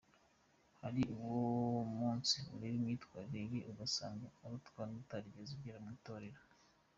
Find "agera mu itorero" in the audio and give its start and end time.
5.57-6.41